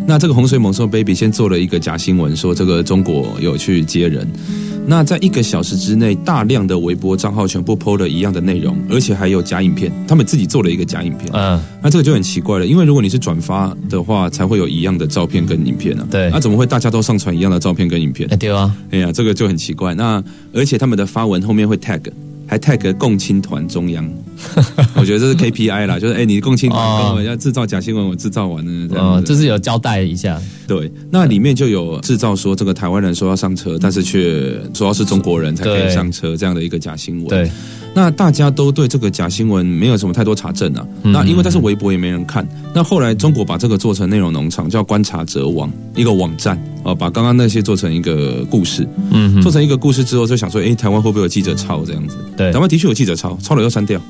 [0.07, 4.27] 那这个洪水猛兽 baby 先做了一个假新闻，说这个中国有去接人。
[4.87, 9.93] 那在一个小时之内，大量的微博账号全部 PO 了一样的内容，而且还有假影片。
[10.07, 11.29] 他们自己做了一个假影片。
[11.35, 16.07] 嗯，那这个就很奇怪了，因为如果你是转发的话，才会有一样的照片跟影片啊。
[16.11, 18.27] 对，那怎么会大家都上传一样的照片跟影片？
[18.39, 19.95] 对啊，哎呀，这个就很奇怪。
[19.95, 20.23] 那
[20.55, 22.01] 而且他们的发文后面会 tag。
[22.49, 24.11] 还 tag 共青团中央，
[24.97, 30.41] 我觉得这是 KPI 啦，就是哎，你共青团跟我要制造假新闻，我制造完了，哦，这是有交代一下。
[30.67, 37.29] 对，那里面就有制造说这个台湾人说要上车，但是却说要是中国人才可以上车这样的一个假新闻。
[37.29, 37.51] 对。
[37.99, 40.87] 那大家都对这个假新闻没有什么太多查证啊。
[41.03, 42.47] 那因为但是微博也没人看。
[42.73, 48.89] 那后来中国把这个做成内容农场，叫观察者网一个网站啊，把刚刚那些做成一个故事。
[49.11, 52.17] 嗯，做成一个故事之后，就想说，哎，台湾会不会有记者抄这样子？
[52.37, 54.01] 对，台湾的确有记者抄，抄了又删掉。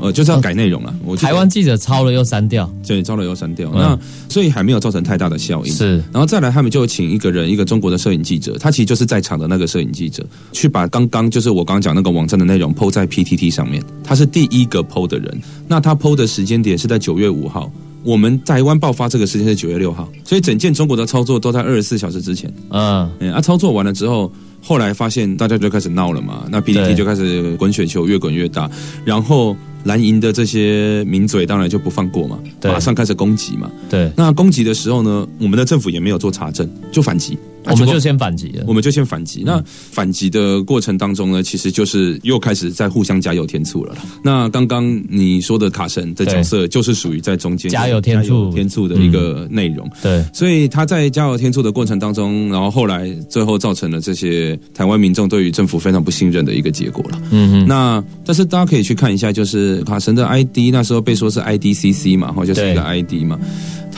[0.00, 0.94] 呃，就是要改内容了。
[1.04, 3.70] 我台湾记者抄了又删掉，对，抄了又删掉。
[3.74, 5.72] 那所以还没有造成太大的效应。
[5.72, 13.82] 是，然后再来，他们就请一个人，一个中国的摄影记者，他其实就是在场的那个摄影记者，去把刚刚就是我刚刚讲那个网站的内容抛在 PTT 上面。
[14.04, 15.40] 他是第一个抛的人。
[15.66, 17.70] 那他抛的时间点是在九月五号，
[18.04, 22.52] 我们台湾爆发这个时间是九月六号，所以整件中国的操作都在二十四小时之前。
[22.70, 24.30] 嗯，啊，操作完了之后。
[24.60, 28.68] 后来发现大家就开始闹了嘛，那 PPT 就开始滚雪球，越滚越大，
[29.04, 29.56] 然后
[29.88, 33.70] 蓝营的这些名嘴当然就不放过嘛，马上开始攻击嘛。
[33.88, 37.38] 对，那攻击的时候呢，我们的政府也没有做查证，就反击。
[37.70, 39.42] 我们就先反击了，我们就先反击。
[39.44, 43.94] 那反击的过程当中呢，其实就是又开始在互相加油添醋了。
[44.22, 49.88] 那刚刚你说的卡神的角色，就是属于在中间加油添醋添醋的一个内容。
[50.02, 57.20] 对，所以他在加油添醋的过程当中，然后后来最后造成了这些台湾民众对于政府非常不信任的一个结果了。
[57.30, 57.66] 嗯嗯。
[57.66, 63.38] 那但是大家可以去看一下，就是卡神的 ID 那时候被说是 IDCC 嘛，或就是一个 ID 嘛。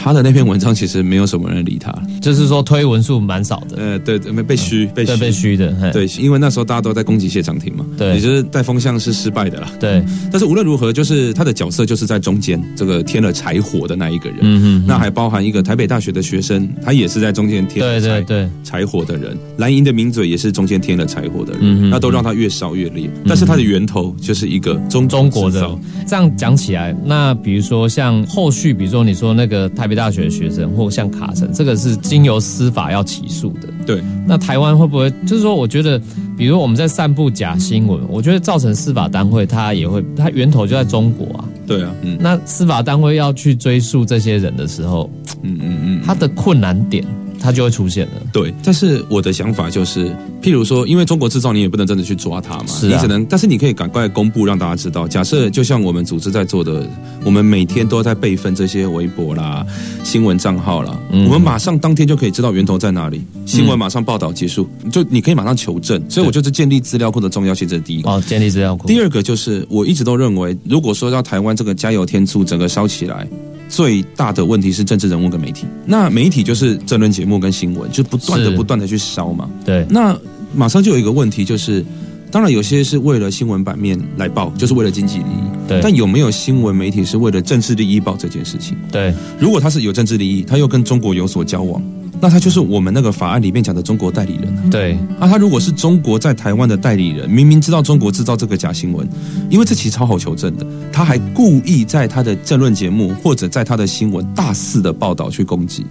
[0.03, 3.77] 他的那篇文章其实没有什么人理他，就是说推文数蛮少的。
[3.77, 5.93] 呃，对，没被虚，被虚，被虚的。
[5.93, 9.71] 对，因为那时候大家都在攻击谢长廷嘛，对，也就是带风向是失败的啦。
[9.79, 14.39] 对，但是无论如何，就是他的角色就是在中间这个添了柴火的那一个人。
[14.43, 14.85] 嗯嗯。
[14.87, 19.37] 那还包含一个台北大学的学生，他也是在中间添了柴柴火的人。
[19.57, 23.11] 蓝营的名嘴也是中间添了柴火的人，那都让他越烧越烈。
[23.27, 25.69] 但是他的源头就是一个中中国的。
[26.07, 30.71] 这样讲起来，那比如说像后续，比如说你说那个台北大学的学生。
[30.71, 33.69] 或像卡神，这个是经由司法要起诉的。
[33.87, 36.01] 对，那台湾会不会就是说，我觉得，
[36.37, 41.45] 比如我们在散布假新闻，我觉得造成司法单位它也会，它源头就在中国啊。
[41.67, 45.09] 对啊，嗯，那司法单位要去追溯这些人的时候，
[45.43, 47.05] 嗯嗯嗯，他的困难点。
[47.41, 48.13] 它就会出现了。
[48.33, 55.09] 对，但是我的想法就是，譬如说，因为中国制造，你也不能真的去抓它嘛，你只能，但是你可以赶快公布，让大家知道。
[55.09, 56.87] 假设就像我们组织在做的，
[57.25, 59.67] 我们每天都在备份这些微博啦、
[60.05, 66.03] 新闻账号啦，我们马上当天就可以知道源头在哪里，新闻马上报道结束，就你可以马上求证。
[66.09, 68.11] 所以我就是建立资料库的重要性，这是第一个。
[68.11, 68.87] 哦，建立资料库。
[68.87, 73.27] 第二个就是，我一直都认为，如果说要台湾这个加油添醋，整个烧起来。
[73.71, 79.49] 最大的问题是政治人物跟媒体，那媒体就是政论节目跟新闻，就不断的不断的去烧嘛。
[79.65, 80.19] 对，那
[80.53, 81.85] 马上就有一个问题，就是
[82.33, 85.69] 当然有些是为了新闻版面来报，就是为了经济利益。
[85.69, 88.77] 对，但有没有新闻媒体是为了政治利益报这件事情？
[88.91, 91.81] 对，如果他是有政治利益，他又跟中国有所交往。
[92.21, 94.71] 那他就是我们那个法案里面讲的中国代理人。
[94.71, 99.09] 对，那他如果是中国在台湾的代理人，明明知道中国制造这个假新闻，
[99.49, 105.87] 因为这其实超好求证的，他还故意在他的政论节目或者在他的新闻大肆的报道去攻击，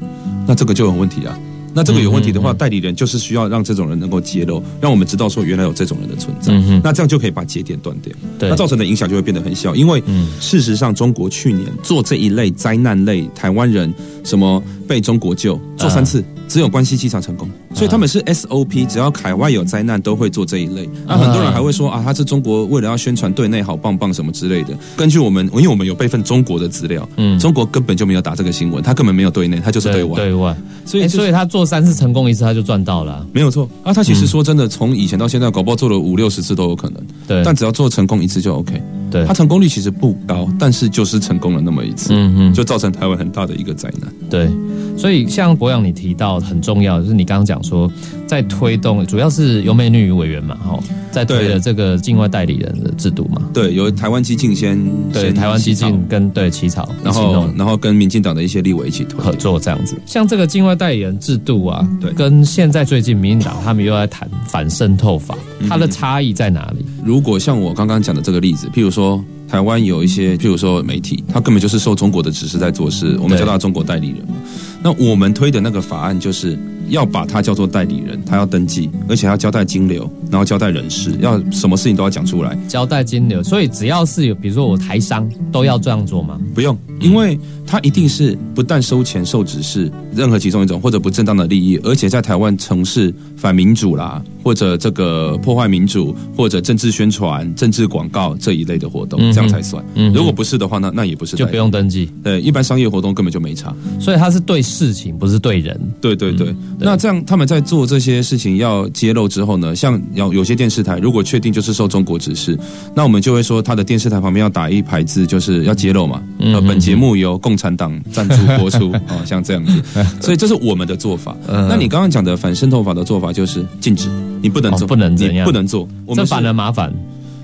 [0.48, 1.38] 那这个就有问题啊。
[1.74, 6.54] 那这个有问题的话，代理人就是需要让这种人能够揭露，让我们知道说原来有这种人的存在。
[6.84, 9.76] 那这样就可以把节点断掉，那造成的影响就会变得很小。
[9.76, 10.02] 因为
[10.40, 13.94] 事实上，中国去年做这一类灾难类台湾人
[14.24, 20.90] 什么被中国救做三次，只有关西机场成功，所以他们是 SOP，只要海外有灾难都会做这一类。
[21.08, 24.76] 那很多人还会说啊，他是中国为了要宣传对内好棒棒什么之类的。
[24.98, 30.16] 根据我们，因为我们有备份中国的资料，嗯，中国根本就没有打这个新闻，他根本没有对内，他就是对外。
[30.16, 33.70] 对外，所以所以他做三次成功一次，他就赚到了，没有错。
[33.84, 37.00] 啊，他其实说真的，从以前到现在，搞不好做了五六十次都有可能。
[37.28, 38.82] 对，但只要做成功一次就 OK。
[39.12, 44.12] 对，他成功率其实不高，但是就是成功了那么一次，嗯嗯，就造成台湾很大的一个灾难。
[44.30, 44.50] 对。
[44.98, 47.90] 所以，像博洋你提到很重要，就是你刚刚讲说，
[48.30, 50.80] 在推动，主要是由美女委员嘛，哈，
[51.12, 53.42] 在推的这个境外代理人的制度嘛。
[53.52, 54.80] 对，由台湾激进先
[55.12, 60.00] 对台湾激进跟对起草，然后然后跟民进党的一些立委一起合作这样子。
[60.06, 65.36] 像这个境外代理人制度啊，对，跟现在最近民进党他们又在谈反渗透法，
[65.68, 66.86] 它的差异在哪里？
[67.04, 69.20] 如果像我刚刚讲的这个例子，譬如说。
[69.50, 74.36] 台湾有一些，譬如说媒体，他根本就是受中国的指示在做事，我们叫他中国代理人嘛。
[74.84, 76.56] 那我们推的那个法案就是
[76.90, 83.42] 要把他叫做代理人，他要登记，而且要交代金流，然后交代人事，要什么事情都要讲出来，交代金流。
[83.44, 86.40] 所以只要是有，比如说我台商都要这样做吗？
[86.54, 94.22] 不用，因为他一定是不但收钱受指示，任何其中一种或者不正当的利益，而且在台湾从事反民主啦。
[94.42, 99.84] 或者这个破坏民主，或者政治宣传、政治广告这一类的活动，这样才算。
[100.14, 102.10] 如果不是的话，那那也不是，就不用登记。
[102.24, 103.76] 对，一般商业活动根本就没差。
[104.00, 105.78] 所以他是对事情，不是对人。
[106.00, 106.56] 对对对。
[106.80, 109.76] 那这样他们在做这些事情要揭露之后呢？
[109.76, 112.58] 像有有些电视台如果确定就是受中国指示，
[112.96, 116.22] 那我们就会说他的电视台旁边要打一排字，就是要揭露嘛。
[116.40, 119.84] 呃，本节目由共产党赞助播出啊， 像这样子。
[120.22, 121.36] 所以这是我们的做法。
[121.48, 124.10] 那你刚刚讲的反渗透法的做法就是禁止。
[124.42, 126.94] 你不能做，不能怎样，不能做，这反而麻烦。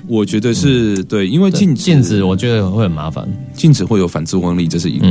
[0.08, 3.28] 我觉得是对，因为禁禁止，我觉得会很麻烦。
[3.54, 5.08] 禁止会有反作用力，这是一个。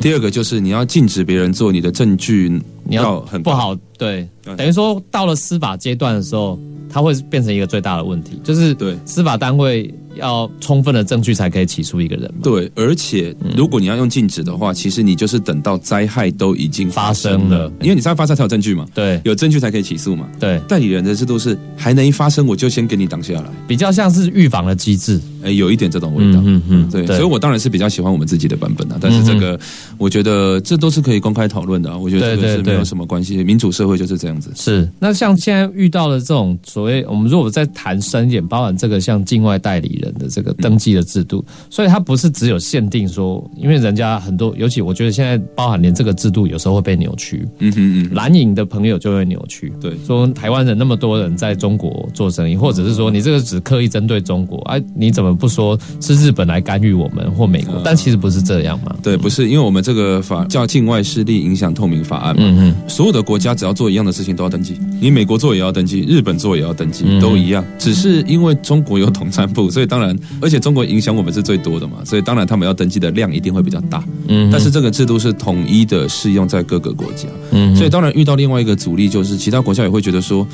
[0.00, 2.48] 第二个就是你要禁止别人做，你的证据
[2.84, 3.76] 你要很不好。
[3.98, 9.92] 对，等于说到了司法阶段的时候，它会变成一个最大的问题，就是对司法单位。
[10.16, 12.32] 要充分的证据才可以起诉一个人。
[12.42, 18.86] 对，而且如果你要用禁止的话，其实你就是等到灾害都已经发生了，因为你才发生才有证据嘛。
[18.94, 20.28] 对，有证据才可以起诉嘛。
[20.40, 25.20] 对，代理人的制度是还能一发生我就先给你挡下来，比较像是预防的机制。
[25.42, 26.40] 哎，有一点这种味道。
[26.44, 28.98] 嗯嗯，对，所以我当然是比较喜欢我们自己的版本的。
[29.00, 29.58] 但是这个，
[29.96, 31.96] 我觉得这都是可以公开讨论的。
[31.96, 34.50] 我觉得这个是没有什么关系，民主社会就是这样子。
[34.56, 47.46] 是，那像现在遇到的这种所谓，我们如果再谈深一点，包含这个像境外代理人的这个登记的制度，所以它不是只有限定说，因为人家很多，尤其我觉得现在包含连这个制度有时候会被扭曲。
[47.58, 55.36] 嗯嗯嗯，蓝营的朋友就会扭曲，对，说台湾人那么多人在中国做生意，或者是说你这个只刻意针对中国，哎，你怎么？
[55.36, 58.96] 不说是日本来干预我们或美国，但其实不是这样嘛？
[59.02, 62.44] 对，不是，因为我们这个法叫《境外势力影响透明法案》嘛。
[62.46, 62.88] 嗯嗯。
[62.88, 67.62] 所有的国家只要做一样的事情都要登记，你美国做也要登记，日本做也要登记，都一样。
[67.78, 74.02] 只是因为中国有统战部，所以当然，而且中国影响我们是最多的嘛，所以当然他们要登记的量一定会比较大。
[74.28, 74.50] 嗯。
[74.50, 77.28] 但是这个制度是统一的适用在各个国家。
[77.50, 77.74] 嗯。
[77.76, 80.46] 所以当然遇到另外一个阻力，就是其他国家也会觉得说。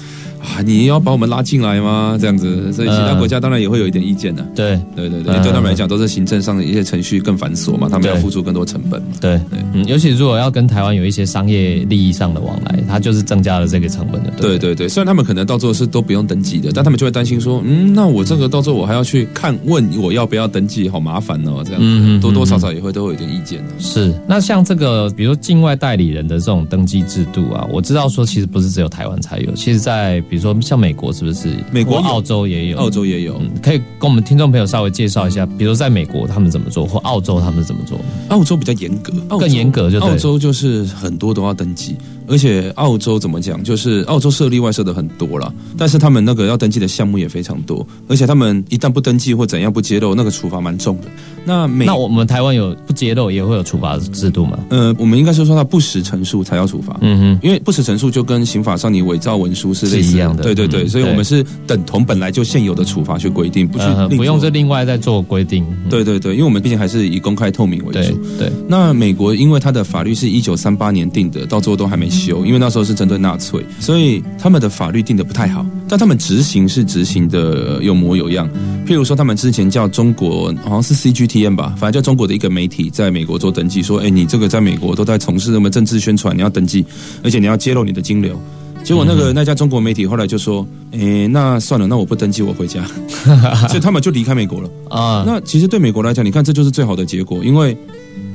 [0.43, 2.19] 啊，你要把我们拉进来吗？
[2.21, 4.43] 这样子，所以其他国家当然也会有一点意见的。
[4.55, 9.01] 对，对对对，对他们来讲都是行政上的一些程序更繁琐嘛，他们要付出更多成本。
[9.21, 14.31] 对对，嗯，尤其如果要跟台湾有一些商业利益上的往来，它就是增加了这个成本的。
[14.41, 23.75] 对对对，虽然他们可能到时候是都不用登记的，但他们就会担心说，嗯，那我这个到时候我还要去看问我要不要登记，好麻烦哦，这样子多多少少也会都会有点意见的。
[23.79, 31.13] 是，那像这个，比如说境外代理人的这种登记制度啊，我知道说其实不是只有台湾才有，其实在比如说像美国。
[31.13, 32.79] 是不是美国、澳洲也有？
[32.79, 38.01] 澳洲也有，可以跟我们听众朋友稍微介绍一下，比如在美国他们怎么做，或澳洲他们怎么做？
[38.31, 41.97] 澳洲比较严格，更严格就澳洲就是很多都要登记。
[42.33, 43.63] 而且澳洲怎么讲？
[43.63, 51.05] 就是澳洲设例外设的很多了，但是他们那个要登记的项目也非常多，而且他们一旦不登记或怎样不揭露，那个处罚蛮重的。
[51.45, 54.59] 那美那我们台湾有不揭露也会有处罚制度吗？
[54.71, 56.97] 呃，我们应该是说他不实陈述才要处罚。
[57.03, 60.35] 嗯哼，因为不实陈述就跟刑法上你伪造文书是类似的。
[60.37, 63.85] 对对对，所以我们是等同本来就现有的处罚去规定，不去
[64.17, 65.67] 不用这另外再做规定。
[65.91, 68.17] 对对对，因为我们毕竟还是以公开透明为主。
[68.39, 72.93] 对，那美国因为它的法律是一九三八年定的，到最后都还没修，因为那时候是。
[73.03, 78.47] 针对纳粹，所以他们的法律定的不太好，但他们执行是执行的有模有样。
[78.87, 86.85] 譬如说，他们之前叫中国好像是 CGTN 吧，反正叫中国的一个媒体在美国做登记，说：“哎，你这个在美国都在从事什么政治宣传，你要登记，
[87.25, 88.39] 而且你要揭露你的金流。”
[88.85, 92.85] 结果那个那家中国媒体后来就说：“哎，那算了，那我不登记，我回家。
[93.69, 95.25] ”所以他们就离开美国了啊。
[95.27, 97.77] 那其实对美国来讲，你看这就是最好的结果，因为。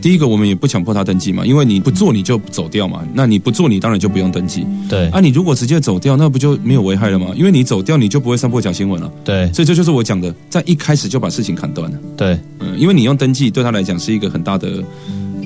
[0.07, 4.65] 第一个，我们也不强迫他登记嘛，因为你不做你就走掉嘛，那你不做你当然就不用登记。
[4.87, 7.27] 对啊，你如果直接走掉，那不就没有危害了吗？
[7.35, 9.11] 因为你走掉，你就不会上破假新闻了。
[9.25, 11.97] 对所以这就是我讲的，在一开始就把事情砍断了。
[12.15, 12.39] 对。
[12.61, 14.81] 嗯，因为你用登记对他来讲是一个很大的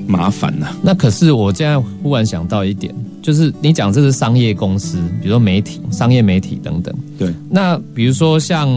[0.06, 6.92] 麻烦呐、那可是我现在忽然想到一点，就是你讲这是商业公司，比如说媒体、商业媒体等等。
[7.18, 8.68] 对，那比如说像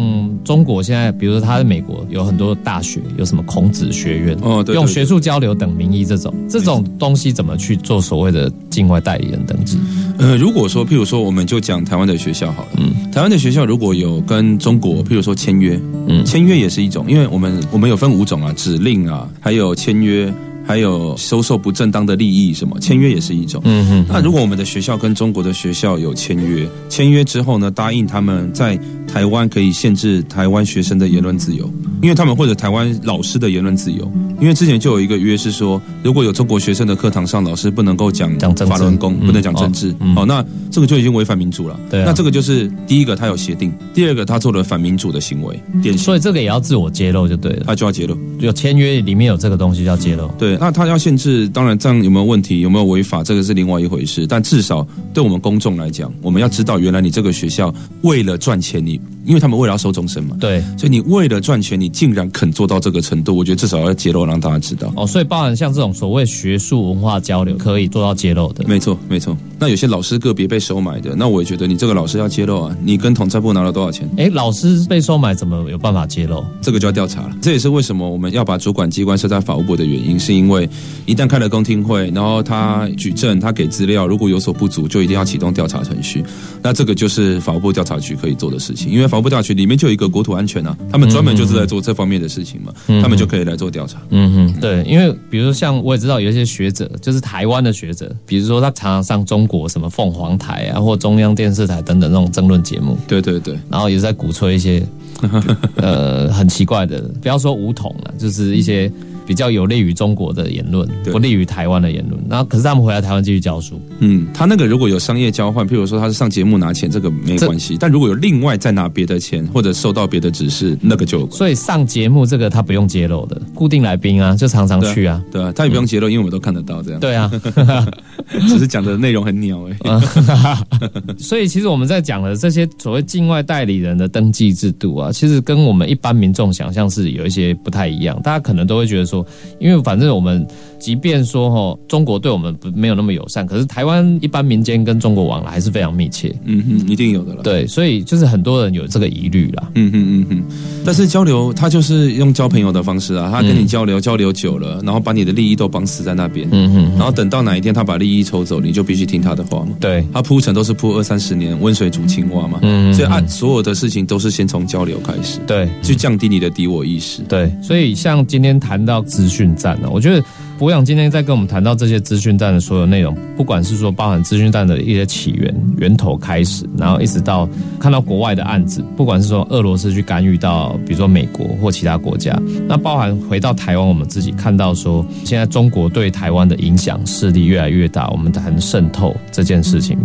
[0.43, 9.79] 中国现在，比如说他在美国有很多大学，有什么孔子学院，哦对对用学术交流等名义这种这种东西怎么去做所谓的境外代理人登记？
[10.17, 12.69] 呃，如果说，譬如说，我们就讲台湾的学校好了。
[12.77, 20.31] 嗯，台湾的学校如果有跟中国，譬如说签约，嗯签约也是一种，因为我们我们有分五种啊，指令啊，还有签约，
[20.65, 23.61] 还有收受不正当的利益什么，签约也是一种。
[23.65, 38.73] 嗯哼，那如果我们的学校跟中国的学校有签约，签约之后呢，答应他们在台湾可以限制台湾学生的言论自由，因为他们或者台湾老师的言论自由，因为之前就有一个约是说，如果有中国学生的课堂上，老师不能够讲讲政治。
[38.73, 40.15] 法轮功，嗯不能讲政治，哦嗯。
[40.17, 41.79] 哦，那这个就已经违反民主了。
[41.89, 42.05] 对啊。
[42.07, 46.03] 那这个就是第一个他有协定，第二个他做了反民主的行为，典型。
[46.03, 48.17] 所以这个也要自我揭露就对了，他就要揭露。
[48.39, 50.27] 有签约里面有这个东西要揭露。
[50.37, 54.27] 对，那他要限制，当然这样有没有问题，有没有违法，这个是另外一回事。
[54.27, 58.94] 但至少对我们公众来讲，我们要知道，原来你这个学校为了赚钱，你
[59.25, 64.93] 因为他们为了要收终身嘛，对，所以你为了赚钱，你竟然肯做到这个程度，我觉得至少要揭露让大家知道。
[64.95, 68.63] 哦，所以包含像这种所谓学术文化交流可以做到揭露的。
[68.67, 69.35] 没错，没错。
[69.57, 76.43] 那有些老师个别被收买的，那我也觉得你这个老师要揭露啊，你跟统战部拿了多少钱，哎，老师被收买怎么有办法揭露？
[76.61, 77.35] 这个就要调查了。
[77.41, 80.69] 这也是为什么我们要把主管机关设在法务部的原因，是因为
[81.05, 86.23] 一旦开了公听会，然后他举证，他给资料，如果有所不足，就一定要启动调查程序。
[86.61, 93.99] 那这个就是法务部调查局可以做的事情，因为防务部调查局里面就有一个国土安全啊，他们专门就是在做这方面的事情嘛，他们就可以来做调查。
[94.09, 104.85] 嗯哼，对，因为比如说像我也知道有一些学者，就是台湾的学者，比如说他常常上中国什么凤凰台啊，或中央电视台等等那种争论节目，对对对，然后也是在鼓吹一些
[105.77, 108.91] 呃很奇怪的，不要说武统了，就是一些
[109.25, 112.21] 比较有利于中国的言论，不利于台湾的言论。
[112.29, 117.77] 然后可是他们回来台湾继续教书，嗯，他那个如果有商业交换，譬如说他是上节目拿钱，这个没这关系。
[117.79, 121.31] 但如果有另外再拿别的钱，或者受到别的指示，那个就有。
[121.31, 125.23] 所以上节目这个他不用揭露的，固定来宾啊就常常去啊。
[125.31, 126.99] 对啊，他也不用揭露，因为我们都看得到这样。
[126.99, 127.31] 对啊，
[128.47, 129.99] 只是讲的内容很鸟哎、
[131.17, 138.19] 所以其实我们在讲的这些所谓境外代理人的登记制度啊，其实跟我们一般民众想象是有一些不太一样。
[138.23, 139.25] 大家可能都会觉得说，
[139.59, 140.45] 因为反正我们
[140.79, 146.33] 即便说哈，中国对我们不没有那么友善，可是台湾一般民间跟中国往来还是非常密切。
[146.45, 147.43] 嗯哼，一定有的了。
[147.43, 149.69] 对，所以就是很多人有这个疑虑啦。
[149.75, 150.43] 嗯哼嗯哼，
[150.85, 159.75] 但是交流他就是用交朋友的方式啊，他跟你交流、交流久了，然后把你的利益都绑死在那边，嗯哼，然后等到哪一天他把利益抽走，你就必须听他的话嘛。
[159.79, 167.21] 对，他铺陈都是铺二三十年，温水煮青蛙嘛，嗯所以按所有的事情都是先从交流开始，对，去降低你的敌我意识。
[167.23, 170.23] 对，所以像今天谈到资讯战呢，我觉得
[170.57, 177.47] 博洋今天在跟我们谈到这些资讯站的所有内容，不管是说包含资讯站的一些起源、源头开始，然后一直到
[177.77, 189.97] 看到国外的案子，不管是说俄罗斯去干预到，比如说美国或其他国家，那包含回到台湾，我们自己看到说，现在中国对台湾的影响势力越来越大，我们谈渗透这件事情。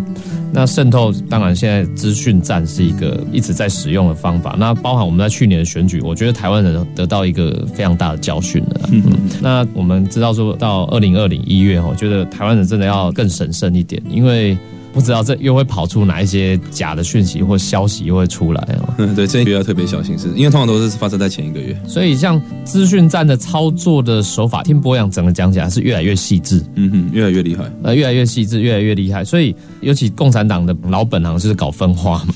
[0.52, 4.56] 那渗透当然，现在资讯战是一个一直在使用的方法。
[4.58, 8.88] 那包含我们在去年的选举，我觉得台湾人得到一个非常大的教训了。
[8.90, 9.02] 嗯，
[9.40, 14.58] 那我们知道说到二零二零一月，我觉得台湾人真的要更审慎一点，因为
[14.92, 18.94] 不知道这又会跑出哪一些假的讯息或消息又会出来哦。
[18.98, 21.76] 嗯，对，这个月要特别小心，是因为通常都是发生在前一个月。
[21.86, 26.62] 所以像资讯站的操作的手法，听博洋整个讲起来是越来越细致。
[26.74, 27.64] 嗯哼，越来越厉害。
[27.82, 29.24] 呃，越来越细致，越来越厉害。
[29.24, 32.34] 所以，尤其共产党的老本行就是搞分化嘛，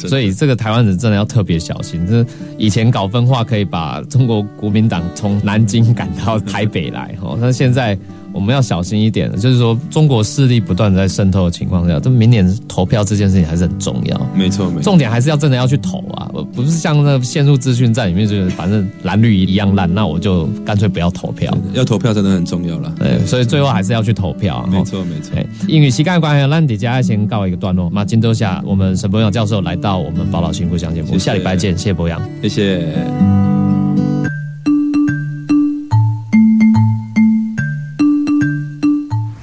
[0.08, 2.06] 所以这个台湾人真的要特别小心。
[2.06, 2.24] 这
[2.58, 7.96] 以前搞分化可以把中国国民党从南京赶到台北来，哦，那现在
[8.32, 14.28] 我们要小心一点，就是说中国势力不断地在渗透的情况下，这明年投票这件事情还是很重要。
[14.34, 14.82] 没错，没错。
[14.82, 21.52] 重点还是要真的要去投啊，不是像那陷入资讯战里面，就是反正蓝绿一样烂，那我就干脆不要投票。
[21.72, 22.92] 要投票真的很重要了。
[22.98, 24.68] 对，所以最后还是要去投票啊。
[24.70, 25.36] 没错，没错。
[25.36, 27.90] 哎，英语膝盖关系，让底家先告一个段落。
[27.92, 32.20] 那金周下，我们沈博阳教授来到我们宝岛新故乡节目，下礼拜见，谢谢博阳。
[32.42, 33.51] 谢谢。